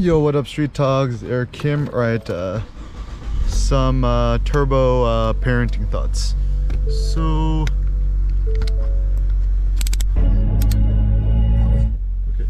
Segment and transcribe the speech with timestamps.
[0.00, 1.22] Yo, what up, Street Talks?
[1.22, 2.28] Eric Kim, right?
[2.28, 2.60] Uh,
[3.46, 6.34] some uh, turbo uh, parenting thoughts.
[6.88, 7.64] So,
[12.28, 12.48] okay.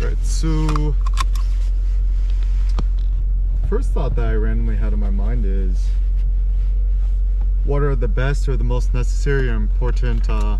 [0.00, 0.81] Right, so
[3.72, 5.86] first thought that I randomly had in my mind is
[7.64, 10.58] what are the best or the most necessary or important uh,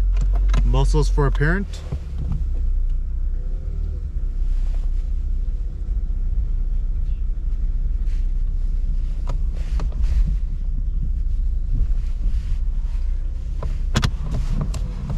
[0.64, 1.66] muscles for a parent?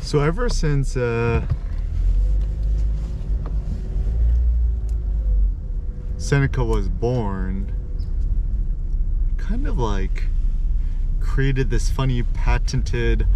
[0.02, 1.47] So ever since uh,
[6.16, 7.73] Seneca was born,
[9.45, 10.24] kind of like
[11.20, 13.26] created this funny patented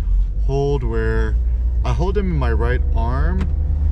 [0.47, 1.37] hold where
[1.85, 3.43] I hold him in my right arm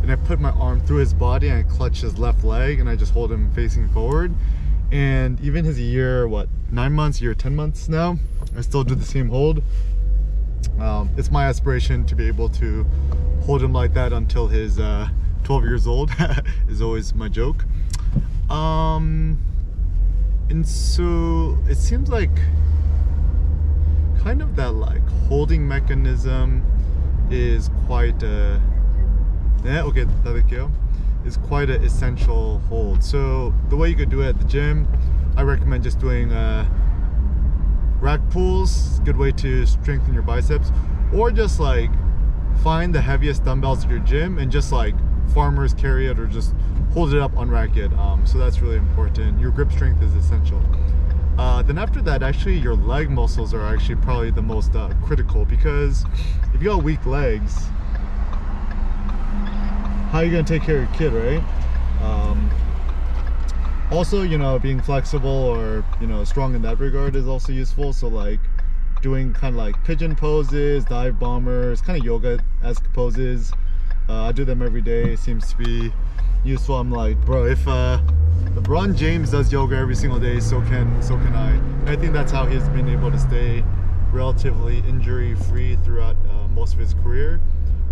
[0.01, 2.89] and I put my arm through his body and I clutch his left leg and
[2.89, 4.35] I just hold him facing forward.
[4.91, 8.19] And even his year, what, nine months, year 10 months now,
[8.57, 9.63] I still do the same hold.
[10.81, 12.87] Um, it's my aspiration to be able to
[13.43, 15.09] hold him like that until his uh,
[15.45, 16.11] 12 years old
[16.69, 17.67] is always my joke.
[18.49, 19.39] Um,
[20.51, 22.35] and so it seems like
[24.19, 26.65] kind of that like holding mechanism
[27.31, 28.61] is quite a
[29.65, 30.53] yeah, okay, thank
[31.25, 33.03] is quite an essential hold.
[33.03, 34.87] So the way you could do it at the gym,
[35.37, 36.69] I recommend just doing uh,
[38.01, 40.71] rack pulls, good way to strengthen your biceps,
[41.13, 41.91] or just like
[42.63, 44.95] find the heaviest dumbbells at your gym and just like
[45.37, 46.55] farmers carry it or just
[46.95, 47.93] hold it up, unrack it.
[47.99, 49.39] Um, so that's really important.
[49.39, 50.63] Your grip strength is essential.
[51.37, 55.45] Uh, then after that, actually your leg muscles are actually probably the most uh, critical
[55.45, 56.07] because
[56.55, 57.67] if you got weak legs,
[60.11, 61.45] how are you gonna take care of your kid, right?
[62.03, 62.51] Um,
[63.91, 67.93] also, you know, being flexible or you know strong in that regard is also useful.
[67.93, 68.41] So like
[69.03, 73.53] doing kind of like pigeon poses, dive bombers, kind of yoga-esque poses.
[74.09, 75.13] Uh, I do them every day.
[75.13, 75.93] It seems to be
[76.45, 76.79] useful.
[76.79, 78.01] I'm like, bro, if uh,
[78.55, 81.93] LeBron James does yoga every single day, so can so can I.
[81.93, 83.65] I think that's how he's been able to stay
[84.13, 87.41] relatively injury-free throughout uh, most of his career.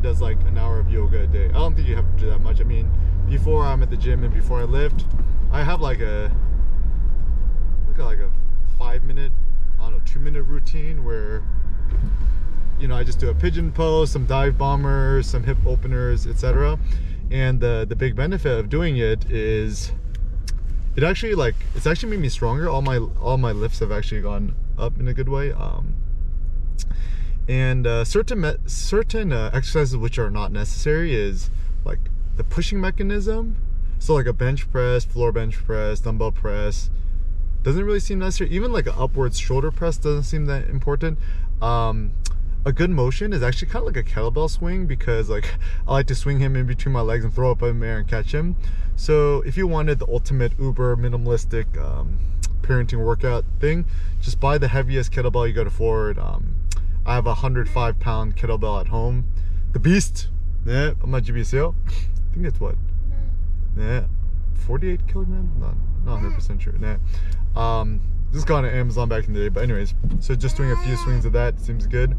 [0.02, 1.47] Does like an hour of yoga a day.
[1.47, 2.60] I don't think you have to do that much.
[2.60, 2.91] I mean,
[3.28, 5.04] before I'm at the gym and before I lift,
[5.50, 6.31] I have like a
[7.88, 8.31] like a, like a
[8.78, 9.32] five-minute,
[9.78, 11.42] I don't know, two-minute routine where
[12.84, 16.78] you know I just do a pigeon pose, some dive bombers, some hip openers, etc
[17.30, 19.92] and the the big benefit of doing it is
[20.96, 22.68] it actually like it's actually made me stronger.
[22.68, 25.94] All my all my lifts have actually gone up in a good way um
[27.48, 31.50] and uh, certain certain uh, exercises which are not necessary is
[31.84, 31.98] like
[32.36, 33.58] the pushing mechanism.
[33.98, 36.90] So like a bench press floor bench press dumbbell press
[37.62, 38.50] doesn't really seem necessary.
[38.50, 41.18] Even like an upwards shoulder press doesn't seem that important.
[41.60, 42.12] Um
[42.64, 45.54] a good motion is actually kind of like a kettlebell swing because like
[45.86, 47.98] I like to swing him in between my legs and throw up in the air
[47.98, 48.56] and catch him.
[48.97, 52.19] So if you wanted the ultimate uber minimalistic um,
[52.62, 53.84] parenting workout thing,
[54.20, 56.19] just buy the heaviest kettlebell you could afford.
[56.19, 56.54] Um,
[57.04, 59.26] I have a 105 pound kettlebell at home.
[59.72, 60.28] The beast,
[60.64, 61.75] yeah, I'm not GBCO.
[61.86, 61.91] I
[62.32, 62.76] think that's what,
[63.76, 64.04] yeah,
[64.66, 65.50] 48 kilograms.
[65.60, 66.75] Not not 100 percent sure.
[66.81, 66.96] Yeah.
[67.56, 68.00] Um,
[68.34, 70.96] this got on Amazon back in the day, but anyways, so just doing a few
[70.96, 72.16] swings of that seems good.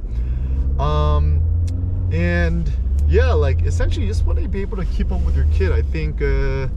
[0.79, 1.41] Um,
[2.13, 2.71] and
[3.05, 5.73] yeah, like essentially, you just want to be able to keep up with your kid.
[5.73, 6.67] I think uh,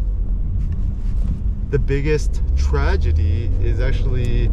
[1.71, 4.51] the biggest tragedy is actually,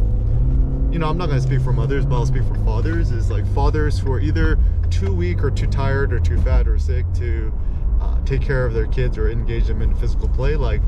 [0.92, 3.10] you know, I'm not gonna speak for mothers, but I'll speak for fathers.
[3.10, 4.56] Is like fathers who are either
[4.88, 7.52] too weak or too tired or too fat or sick to
[8.00, 10.54] uh, take care of their kids or engage them in physical play.
[10.54, 10.80] Like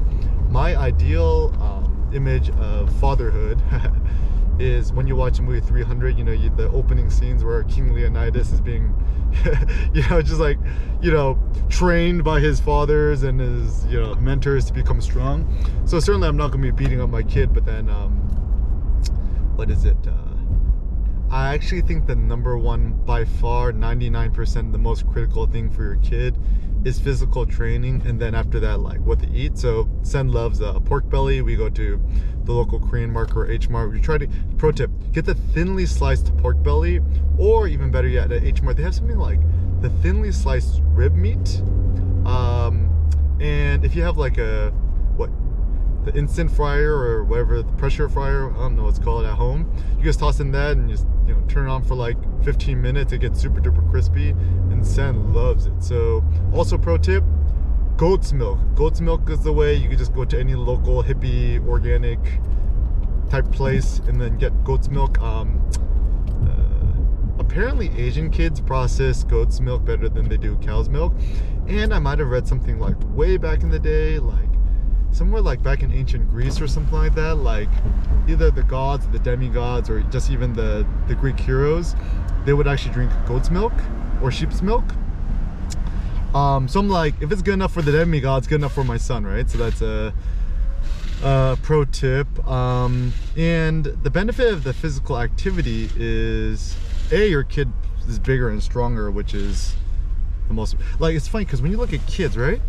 [0.51, 1.53] my ideal.
[1.61, 1.78] Um,
[2.13, 3.61] image of fatherhood
[4.59, 7.95] is when you watch a movie 300 you know you, the opening scenes where king
[7.95, 8.93] leonidas is being
[9.95, 10.59] you know just like
[11.01, 11.39] you know
[11.69, 15.47] trained by his fathers and his you know mentors to become strong.
[15.85, 18.13] So certainly i'm not going to be beating up my kid but then um
[19.55, 25.07] what is it uh, i actually think the number one by far 99% the most
[25.09, 26.37] critical thing for your kid
[26.85, 29.59] is physical training and then after that like what to eat.
[29.59, 31.43] So sen loves uh, pork belly.
[31.43, 32.01] We go to
[32.45, 33.93] the local korean market or h mart.
[33.93, 37.01] We try to pro tip get the thinly sliced pork belly
[37.37, 39.41] or even better yet at h mart they have something like
[39.81, 41.63] the thinly sliced rib meat.
[42.25, 42.91] Um,
[43.41, 44.71] and if you have like a
[45.17, 45.31] what
[46.05, 48.51] the instant fryer or whatever the pressure fryer.
[48.51, 49.71] I don't know what's called at home.
[49.99, 52.81] You just toss in that and just you know turn it on for like 15
[52.81, 53.13] minutes.
[53.13, 55.83] It gets super duper crispy, and Sen loves it.
[55.83, 57.25] So also pro tip.
[57.97, 58.61] Goat's milk.
[58.77, 62.21] Goat's milk is the way you can just go to any local hippie organic
[63.29, 65.21] type place and then get goat's milk.
[65.21, 65.61] Um,
[66.47, 71.13] uh, apparently, Asian kids process goat's milk better than they do cow's milk.
[71.67, 74.48] And I might have read something like way back in the day, like
[75.19, 77.69] somewhere like back in ancient Greece or something like that, like
[78.29, 81.97] either the gods, the demigods, or just even the, the Greek heroes,
[82.45, 83.73] they would actually drink goat's milk
[84.23, 84.85] or sheep's milk.
[86.35, 88.97] Um, so I'm like, if it's good enough for the demigods, good enough for my
[88.97, 89.51] son, right?
[89.51, 90.15] So that's a,
[91.25, 92.29] a pro tip.
[92.47, 96.77] Um, and the benefit of the physical activity is,
[97.11, 97.73] A, your kid
[98.07, 99.75] is bigger and stronger, which is
[100.47, 102.61] the most, like, it's funny because when you look at kids, right?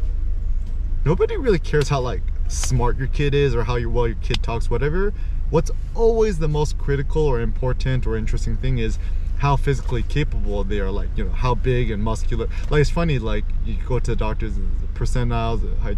[1.05, 4.41] nobody really cares how like smart your kid is or how your well your kid
[4.43, 5.13] talks whatever
[5.49, 8.99] what's always the most critical or important or interesting thing is
[9.39, 12.47] how physically capable they are like you know how big and muscular.
[12.69, 14.61] Like it's funny like you go to the doctors the
[14.93, 15.97] percentiles the height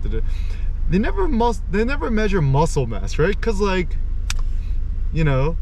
[0.89, 3.35] they never mus they never measure muscle mass right?
[3.35, 3.97] Because like
[5.11, 5.57] you know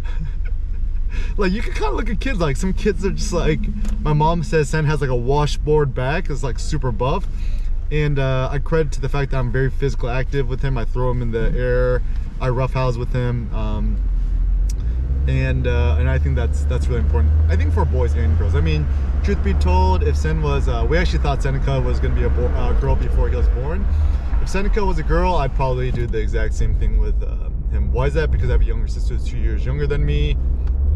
[1.38, 3.60] like you can kind of look at kids like some kids are just like
[4.02, 7.26] my mom says Sen has like a washboard back it's like super buff
[7.92, 10.78] and uh, I credit to the fact that I'm very physical active with him.
[10.78, 12.02] I throw him in the air,
[12.40, 14.02] I roughhouse with him, um,
[15.28, 17.34] and uh, and I think that's that's really important.
[17.50, 18.56] I think for boys and girls.
[18.56, 18.86] I mean,
[19.24, 22.26] truth be told, if Sen was, uh, we actually thought Seneca was going to be
[22.26, 23.86] a uh, girl before he was born.
[24.42, 27.92] If Seneca was a girl, I'd probably do the exact same thing with uh, him.
[27.92, 28.32] Why is that?
[28.32, 30.38] Because I have a younger sister who's two years younger than me.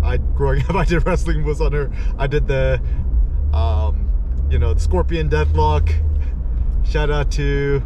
[0.03, 1.91] I growing up, I did wrestling moves on her.
[2.17, 2.79] I did the,
[3.51, 4.09] um,
[4.49, 5.91] you know, the scorpion deathlock
[6.83, 7.81] Shout out to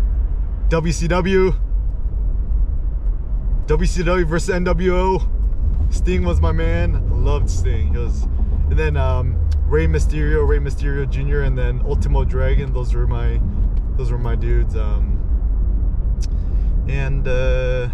[0.70, 1.56] WCW.
[3.68, 5.94] WCW versus NWO.
[5.94, 7.24] Sting was my man.
[7.24, 7.94] Loved Sting.
[7.94, 12.74] He was, and then um, Rey Mysterio, Rey Mysterio Jr., and then Ultimo Dragon.
[12.74, 13.40] Those were my,
[13.98, 14.76] those were my dudes.
[14.76, 15.14] Um,
[16.90, 17.90] and uh,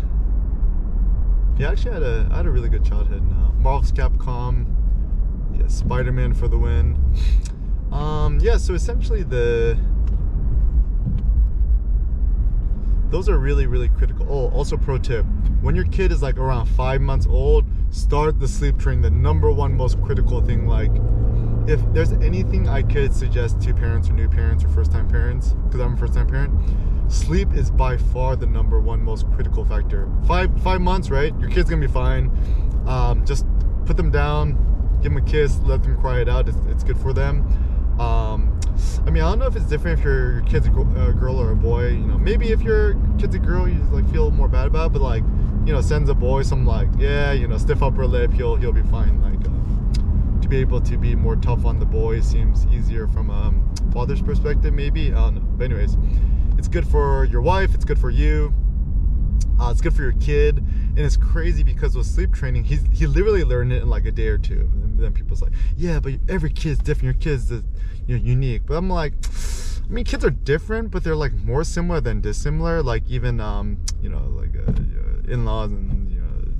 [1.58, 3.24] yeah, actually, had a, I had a really good childhood.
[3.30, 4.66] Uh, Marvel's Capcom,
[5.60, 6.98] yeah, Spider-Man for the win.
[7.92, 9.78] Um, yeah, so essentially the
[13.14, 14.28] those are really really critical.
[14.30, 15.26] Oh also pro tip
[15.62, 19.52] when your kid is like around five months old start the sleep train the number
[19.52, 20.92] one most critical thing like
[21.68, 25.54] if there's anything i could suggest to parents or new parents or first time parents
[25.66, 26.52] because i'm a first time parent
[27.14, 30.10] sleep is by far the number one most critical factor.
[30.28, 31.38] Five five months right?
[31.40, 32.32] Your kid's gonna be fine.
[32.88, 33.46] Um, just
[33.86, 34.58] put them down
[35.02, 37.46] give them a kiss let them cry it out it's, it's good for them.
[38.00, 38.53] Um,
[39.06, 41.56] I mean, I don't know if it's different if your kid's a girl or a
[41.56, 41.90] boy.
[41.90, 44.88] You know, maybe if your kid's a girl, you like feel more bad about.
[44.88, 45.24] It, but like,
[45.66, 48.72] you know, Sen's a boy some like, yeah, you know, stiff upper lip, he'll he'll
[48.72, 49.22] be fine.
[49.22, 53.30] Like, uh, to be able to be more tough on the boy seems easier from
[53.30, 55.12] a um, father's perspective, maybe.
[55.12, 55.42] I don't know.
[55.42, 55.98] But anyways,
[56.58, 57.76] it's good for your wife.
[57.76, 58.54] It's good for you.
[59.64, 63.08] Uh, it's good for your kid, and it's crazy because with sleep training, he he
[63.08, 64.70] literally learned it in like a day or two.
[64.74, 67.04] And then people's like, yeah, but every kid's different.
[67.04, 67.64] Your kid's you
[68.10, 68.64] know, unique.
[68.66, 72.84] But I'm like, I mean, kids are different, but they're like more similar than dissimilar.
[72.84, 76.54] Like even um, you know, like uh, in-laws and you know,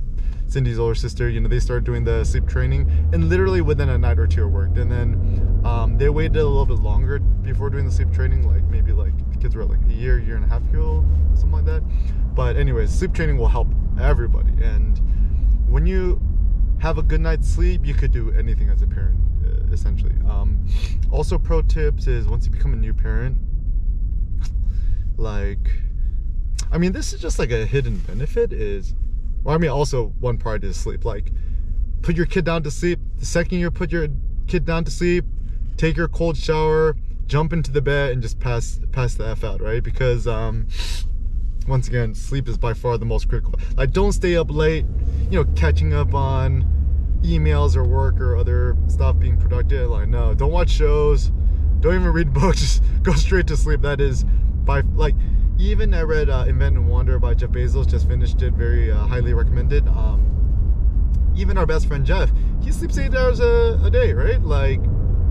[0.46, 1.28] Cindy's older sister.
[1.28, 4.44] You know, they started doing the sleep training, and literally within a night or two,
[4.44, 4.78] it worked.
[4.78, 8.62] And then um, they waited a little bit longer before doing the sleep training, like
[8.64, 11.66] maybe like the kids were like a year, year and a half old, something like
[11.66, 11.82] that.
[12.34, 13.68] But anyways, sleep training will help
[14.00, 14.52] everybody.
[14.62, 14.98] And
[15.68, 16.18] when you
[16.78, 20.14] have a good night's sleep, you could do anything as a parent, uh, essentially.
[20.26, 20.66] Um,
[21.10, 23.36] also, pro tips is once you become a new parent,
[25.18, 25.70] like,
[26.72, 28.50] I mean, this is just like a hidden benefit.
[28.50, 28.94] Is,
[29.42, 31.04] well, I mean, also one part is sleep.
[31.04, 31.32] Like,
[32.00, 32.98] put your kid down to sleep.
[33.18, 34.08] The second you put your
[34.46, 35.26] kid down to sleep,
[35.76, 36.96] take your cold shower,
[37.26, 39.82] jump into the bed, and just pass pass the f out, right?
[39.82, 40.66] Because um,
[41.66, 43.54] once again, sleep is by far the most critical.
[43.76, 44.84] Like, don't stay up late,
[45.30, 46.64] you know, catching up on
[47.22, 49.90] emails or work or other stuff being productive.
[49.90, 51.32] Like, no, don't watch shows,
[51.80, 53.80] don't even read books, just go straight to sleep.
[53.82, 54.24] That is
[54.64, 55.14] by, like,
[55.58, 59.06] even I read uh, Invent and Wander by Jeff Bezos, just finished it, very uh,
[59.06, 59.86] highly recommended.
[59.88, 62.30] Um, even our best friend Jeff,
[62.62, 64.40] he sleeps eight hours a, a day, right?
[64.40, 64.80] Like,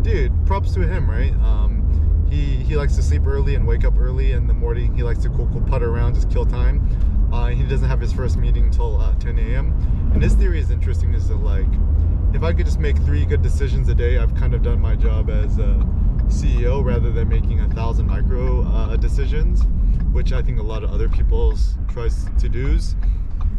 [0.01, 1.33] dude, props to him, right?
[1.33, 1.82] Um,
[2.33, 4.95] he he likes to sleep early and wake up early in the morning.
[4.95, 6.87] He likes to go, go putter around, just kill time.
[7.31, 9.71] Uh, he doesn't have his first meeting until uh, 10 a.m.
[10.13, 11.13] And his theory is interesting.
[11.13, 11.67] Is that like,
[12.33, 14.95] if I could just make three good decisions a day, I've kind of done my
[14.95, 15.85] job as a
[16.27, 19.63] CEO rather than making a thousand micro uh, decisions,
[20.11, 22.95] which I think a lot of other people's tries to do's.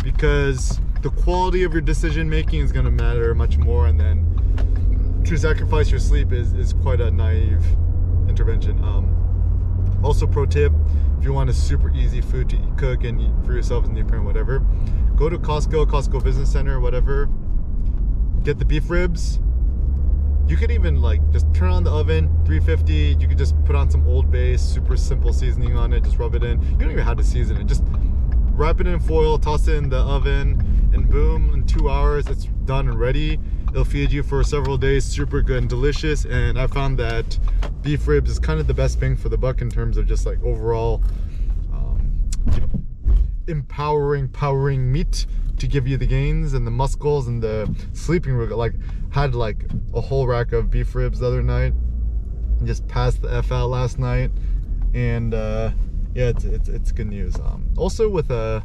[0.03, 5.23] because the quality of your decision making is going to matter much more and then
[5.25, 7.65] to sacrifice your sleep is, is quite a naive
[8.35, 8.83] intervention.
[8.83, 10.73] Um, also pro tip
[11.19, 14.07] if you want a super easy food to cook and eat for yourself and your
[14.07, 14.67] parent whatever
[15.17, 17.29] go to costco costco business center whatever.
[18.43, 19.39] Get the beef ribs.
[20.49, 23.89] You could even like just turn on the oven 350 you could just put on
[23.89, 26.61] some Old Bay's super simple seasoning on it just rub it in.
[26.61, 27.67] You don't even have to season it.
[27.67, 27.85] Just
[28.53, 32.45] wrap it in foil toss it in the oven and boom in two hours it's
[32.67, 33.39] done and ready
[33.75, 37.39] it'll feed you for several days super good and delicious and i found that
[37.83, 40.25] beef ribs is kind of the best bang for the buck in terms of just
[40.25, 41.03] like overall
[41.73, 42.31] um,
[43.49, 45.27] empowering powering meat
[45.59, 48.75] to give you the gains and the muscles and the sleeping like
[49.11, 49.65] had like
[49.95, 51.73] a whole rack of beef ribs the other night.
[52.59, 54.31] And just passed the f out last night
[54.93, 55.71] and uh
[56.15, 57.37] yeah it's it's, it's good news.
[57.37, 58.61] Um also with uh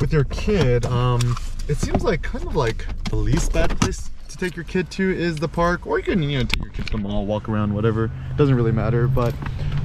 [0.00, 1.36] with your kid um
[1.68, 5.10] it seems like kind of like the least bad place to take your kid to
[5.10, 7.48] is the park or you can you know take your kid to the mall walk
[7.48, 9.34] around whatever doesn't really matter but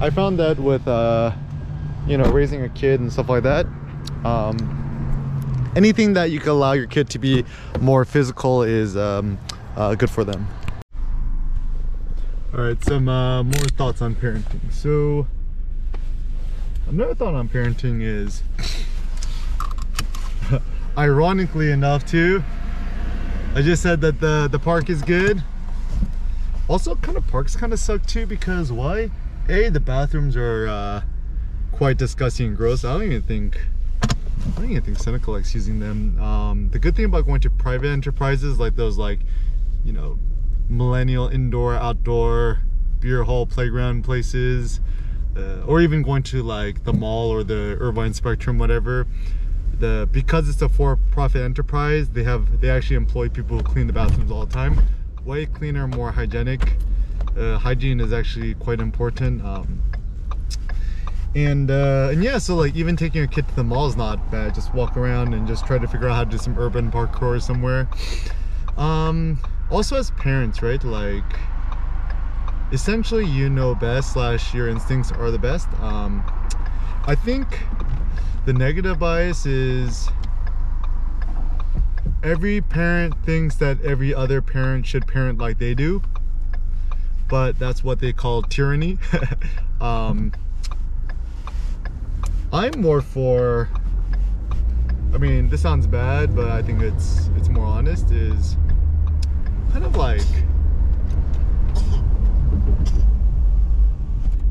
[0.00, 1.32] i found that with uh
[2.06, 3.66] you know raising a kid and stuff like that
[4.24, 4.84] um
[5.76, 7.44] anything that you can allow your kid to be
[7.80, 9.38] more physical is um,
[9.76, 10.46] uh, good for them.
[12.52, 14.72] All right, some uh, more thoughts on parenting.
[14.72, 15.26] So
[16.86, 18.42] another thought on parenting is,
[20.96, 22.42] ironically enough too,
[23.54, 25.42] I just said that the, the park is good.
[26.68, 29.10] Also, kind of parks kind of suck too because why?
[29.48, 31.02] A, the bathrooms are uh,
[31.72, 32.84] quite disgusting and gross.
[32.84, 33.60] I don't even think
[34.02, 36.20] I don't even think Seneca likes using them.
[36.20, 39.20] Um, the good thing about going to private enterprises like those like,
[39.84, 40.18] you know,
[40.68, 42.60] millennial indoor, outdoor,
[43.00, 44.80] beer hall, playground places,
[45.36, 49.06] uh, or even going to like the mall or the Irvine Spectrum, whatever.
[49.78, 53.92] The because it's a for-profit enterprise, they have they actually employ people who clean the
[53.92, 54.80] bathrooms all the time.
[55.24, 56.76] Way cleaner, more hygienic.
[57.36, 59.44] Uh, hygiene is actually quite important.
[59.44, 59.82] Um,
[61.34, 64.30] and uh, and yeah so like even taking a kid to the mall is not
[64.30, 66.90] bad just walk around and just try to figure out how to do some urban
[66.90, 67.88] parkour somewhere
[68.76, 69.38] um
[69.70, 71.24] also as parents right like
[72.72, 76.24] essentially you know best slash your instincts are the best um
[77.06, 77.46] i think
[78.44, 80.08] the negative bias is
[82.22, 86.02] every parent thinks that every other parent should parent like they do
[87.28, 88.98] but that's what they call tyranny.
[89.80, 90.32] Um
[92.52, 93.68] I'm more for
[95.12, 98.56] I mean this sounds bad but I think it's it's more honest is
[99.72, 100.22] kind of like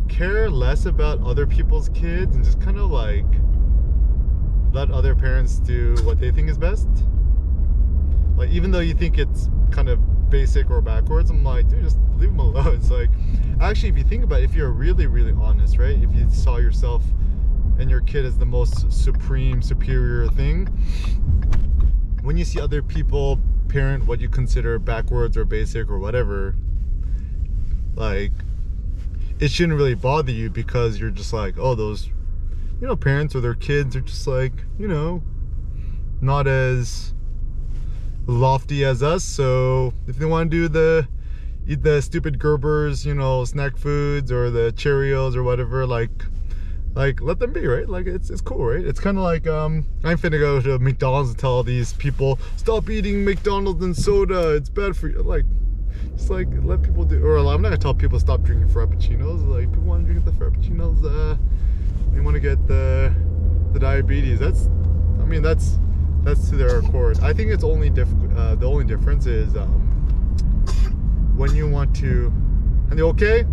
[0.10, 3.26] care less about other people's kids and just kind of like
[4.74, 6.88] let other parents do what they think is best
[8.36, 10.00] like even though you think it's kind of
[10.30, 13.10] basic or backwards i'm like dude just leave them alone it's like
[13.62, 16.58] actually if you think about it if you're really really honest right if you saw
[16.58, 17.04] yourself
[17.80, 20.68] and your kid as the most supreme, superior thing.
[22.22, 26.56] When you see other people parent what you consider backwards or basic or whatever,
[27.96, 28.32] like
[29.40, 32.10] it shouldn't really bother you because you're just like, oh, those,
[32.84, 35.24] you know, parents or their kids are just like, you know,
[36.20, 37.14] not as
[38.28, 39.24] lofty as us.
[39.24, 41.08] So if they want to do the
[41.66, 46.26] eat the stupid Gerber's, you know, snack foods or the Cheerios or whatever, like
[46.94, 47.88] like let them be right?
[47.88, 48.84] Like it's, it's cool right?
[48.86, 52.38] It's kind of like um i'm finna go to mcdonald's and tell all these people
[52.58, 55.24] stop eating mcdonald's and soda it's bad for you.
[55.24, 55.46] Like
[56.18, 59.48] just like let people do or i'm not gonna tell people stop drinking frappuccinos.
[59.48, 61.38] Like people want to drink the frappuccinos uh
[62.14, 63.14] they want to get the
[63.74, 64.40] the diabetes.
[64.40, 64.68] That's
[65.20, 65.80] i mean that's
[66.24, 67.20] that's to their accord.
[67.22, 69.82] I think it's only diff uh, the only difference is um
[71.36, 72.32] when you want to
[72.90, 73.44] and they okay?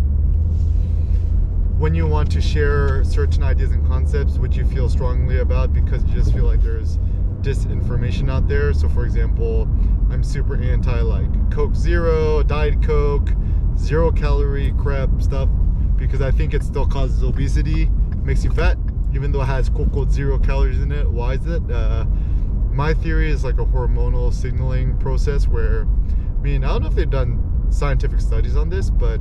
[1.77, 6.03] When you want to share certain ideas and concepts which you feel strongly about because
[6.05, 6.99] you just feel like there's
[7.41, 8.71] disinformation out there.
[8.73, 9.63] So for example,
[10.11, 13.29] I'm super anti like Coke Zero, Diet Coke,
[13.77, 15.49] zero calorie crap stuff
[15.95, 17.89] because I think it still causes obesity,
[18.23, 18.77] makes you fat,
[19.13, 21.09] even though it has quote unquote zero calories in it.
[21.09, 21.69] Why is it?
[21.69, 22.05] Uh,
[22.71, 26.95] my theory is like a hormonal signaling process where, I mean, I don't know if
[26.95, 29.19] they've done scientific studies on this, but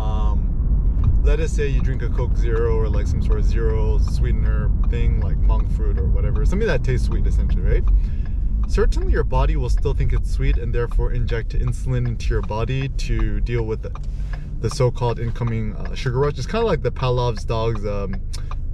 [0.00, 3.98] um, let us say you drink a Coke Zero or like some sort of zero
[3.98, 7.84] sweetener thing like monk fruit or whatever, something that tastes sweet essentially, right?
[8.66, 12.88] Certainly your body will still think it's sweet and therefore inject insulin into your body
[12.88, 13.92] to deal with the,
[14.64, 16.38] the so-called incoming uh, sugar rush.
[16.38, 18.14] It's kind of like the Pavlov's dogs, um,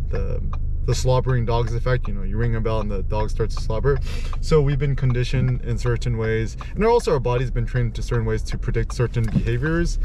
[0.09, 0.41] the
[0.87, 3.63] the slobbering dogs effect you know you ring a bell and the dog starts to
[3.63, 3.99] slobber
[4.41, 8.25] so we've been conditioned in certain ways and also our body's been trained to certain
[8.25, 9.99] ways to predict certain behaviors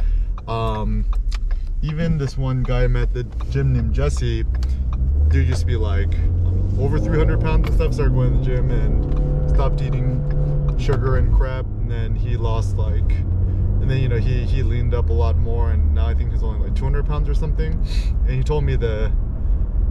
[0.49, 1.05] um,
[1.81, 4.43] even this one guy I met at the gym named Jesse
[5.29, 6.13] dude used to be like
[6.77, 11.33] over 300 pounds and stuff started going to the gym and stopped eating sugar and
[11.33, 13.11] crap and then he lost like
[13.82, 16.32] and then you know he he leaned up a lot more and now I think
[16.32, 19.12] he's only like 200 pounds or something and he told me the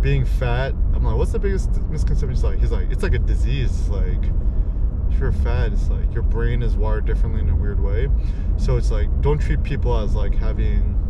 [0.04, 2.28] being fat, I'm like, what's the biggest misconception?
[2.28, 3.88] He's like, he's like, it's like a disease.
[3.88, 4.22] Like,
[5.10, 8.10] if you're fat, it's like your brain is wired differently in a weird way.
[8.58, 11.00] So it's like, don't treat people as like having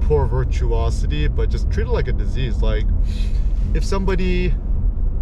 [0.00, 2.62] poor virtuosity, but just treat it like a disease.
[2.62, 2.86] Like,
[3.74, 4.54] if somebody,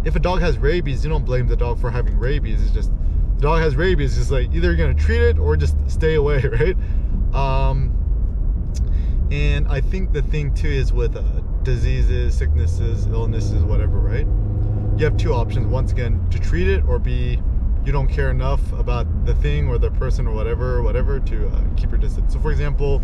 [0.05, 2.63] if a dog has rabies, you don't blame the dog for having rabies.
[2.63, 2.91] It's just,
[3.39, 4.17] dog has rabies.
[4.17, 6.75] It's like, either you're gonna treat it or just stay away, right?
[7.33, 7.95] Um,
[9.31, 11.21] and I think the thing too is with uh,
[11.63, 14.27] diseases, sicknesses, illnesses, whatever, right?
[14.97, 15.67] You have two options.
[15.67, 17.41] Once again, to treat it or be
[17.85, 21.61] you don't care enough about the thing or the person or whatever, whatever to uh,
[21.77, 22.33] keep your distance.
[22.33, 23.01] So, for example,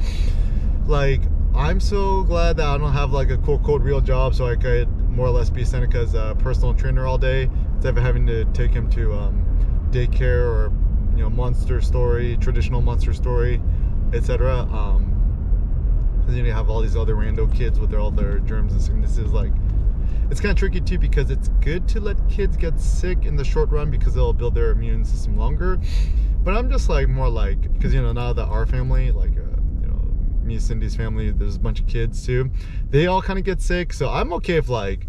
[0.86, 1.22] like
[1.56, 4.56] I'm so glad that I don't have like a quote quote real job, so I
[4.56, 8.44] could more or less be Seneca's uh, personal trainer all day instead of having to
[8.46, 9.55] take him to um,
[9.96, 10.72] daycare or
[11.16, 13.62] you know Montessori, traditional Montessori,
[14.14, 14.60] etc.
[14.64, 15.16] Um,
[16.20, 19.32] because you, you have all these other rando kids with all their germs and sicknesses
[19.32, 19.52] like
[20.32, 23.44] it's kind of tricky too because it's good to let kids get sick in the
[23.44, 25.80] short run because they'll build their immune system longer
[26.44, 29.60] but i'm just like more like because you know now that our family like uh,
[29.82, 30.02] you know
[30.44, 32.50] me cindy's family there's a bunch of kids too
[32.90, 35.08] they all kind of get sick so i'm okay if like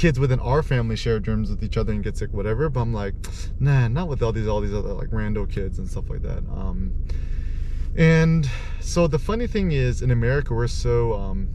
[0.00, 2.94] kids within our family share germs with each other and get sick whatever but i'm
[2.94, 3.14] like
[3.58, 6.42] nah not with all these all these other like rando kids and stuff like that
[6.50, 6.92] um
[7.96, 8.48] and
[8.80, 11.48] so the funny thing is, in America, we're so um,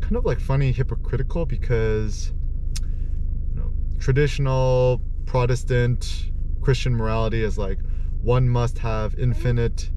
[0.00, 2.32] kind of like funny, hypocritical because
[2.80, 6.30] you know, traditional Protestant
[6.62, 7.78] Christian morality is like
[8.22, 9.90] one must have infinite,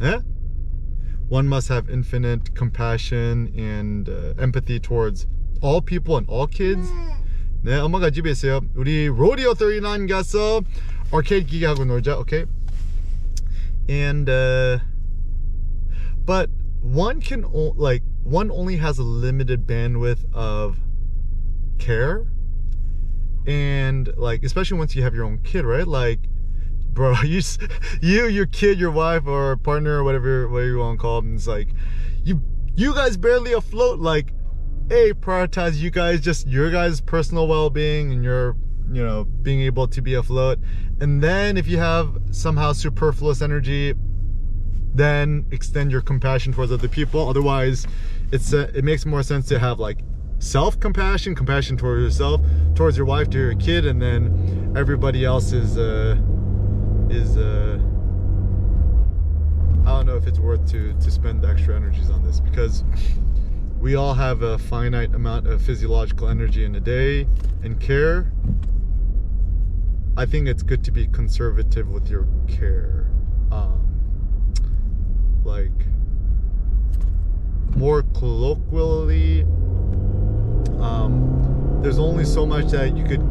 [0.00, 0.20] eh?
[1.28, 5.26] One must have infinite compassion and uh, empathy towards
[5.61, 6.89] all people and all kids.
[7.63, 8.61] 네, 엄마가 집에 있어요.
[8.75, 10.61] 우리 로디오 39 가서
[11.13, 12.45] arcade 기계하고 놀자, okay?
[13.89, 14.79] and uh
[16.25, 16.49] but
[16.81, 17.43] one can
[17.75, 20.77] like one only has a limited bandwidth of
[21.79, 22.25] care
[23.45, 26.19] and like especially once you have your own kid right like
[26.93, 27.41] bro you
[28.01, 31.35] you your kid your wife or partner or whatever whatever you want to call them
[31.35, 31.69] it's like
[32.23, 32.41] you
[32.75, 34.33] you guys barely afloat like
[34.88, 38.56] hey prioritize you guys just your guys personal well-being and your
[38.90, 40.58] you know being able to be afloat.
[41.00, 43.94] And then if you have somehow superfluous energy
[44.94, 47.28] then extend your compassion towards other people.
[47.28, 47.86] Otherwise
[48.32, 49.98] it's uh, it makes more sense to have like
[50.38, 52.40] self-compassion compassion towards yourself
[52.74, 56.16] towards your wife to your kid and then everybody else is uh
[57.10, 57.78] is uh
[59.84, 62.84] I don't know if it's worth to to spend extra energies on this because
[63.80, 67.26] we all have a finite amount of physiological energy in a day
[67.62, 68.32] and care
[70.18, 73.06] I think it's good to be conservative with your care.
[73.52, 74.52] Um,
[75.44, 75.70] like
[77.76, 79.42] more colloquially,
[80.80, 83.22] um, there's only so much that you could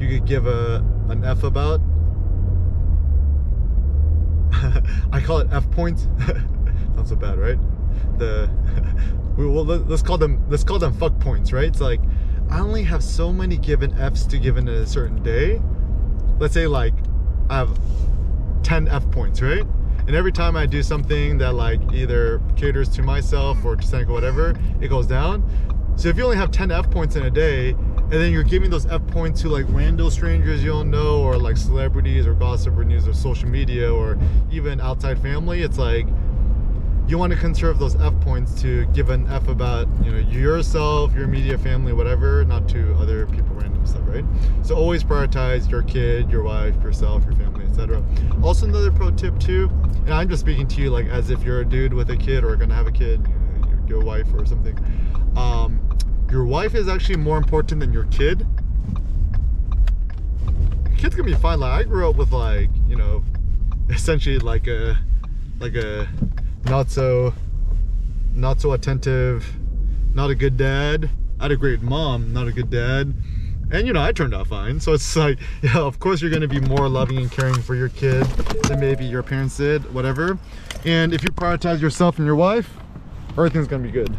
[0.00, 1.82] you could give a an F about.
[5.12, 6.08] I call it F points.
[6.96, 7.58] Not so bad, right?
[8.16, 8.48] The
[9.36, 11.68] we will let's call them let's call them fuck points, right?
[11.68, 12.00] It's like
[12.50, 15.60] I only have so many given Fs to give in a certain day
[16.42, 16.94] let's say like
[17.48, 17.78] I have
[18.64, 19.64] 10 F points, right?
[20.06, 24.12] And every time I do something that like either caters to myself or to Seneca,
[24.12, 25.48] whatever, it goes down.
[25.96, 28.70] So if you only have 10 F points in a day, and then you're giving
[28.70, 32.76] those F points to like random strangers you don't know, or like celebrities or gossip
[32.76, 34.18] or news or social media or
[34.50, 36.06] even outside family, it's like
[37.08, 41.14] you want to conserve those F points to give an F about you know yourself,
[41.14, 44.24] your media family, whatever, not to other people, random stuff, right?
[44.62, 48.02] So always prioritize your kid, your wife, yourself, your family, etc.
[48.42, 49.68] Also, another pro tip too,
[50.04, 52.44] and I'm just speaking to you like as if you're a dude with a kid
[52.44, 54.78] or gonna have a kid, you know, your wife or something.
[55.36, 55.80] Um,
[56.30, 58.46] your wife is actually more important than your kid.
[60.88, 61.60] Your kid's gonna be fine.
[61.60, 63.24] Like I grew up with like you know,
[63.90, 64.98] essentially like a
[65.58, 66.08] like a
[66.64, 67.34] not so
[68.34, 69.46] not so attentive
[70.14, 73.12] not a good dad I had a great mom not a good dad.
[73.72, 74.78] And you know I turned out fine.
[74.78, 77.88] So it's like yeah of course you're gonna be more loving and caring for your
[77.88, 78.24] kid
[78.68, 80.38] than maybe your parents did whatever.
[80.84, 82.70] And if you prioritize yourself and your wife
[83.30, 84.10] everything's gonna be good